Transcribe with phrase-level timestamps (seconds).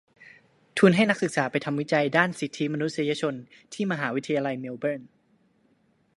[0.77, 3.35] ทุนให้นักศึกษาไปทำวิจัยด้านสิทธิมนุษยชน
[3.73, 5.01] ที่มหาวิทยาลัยเมลเบิร์น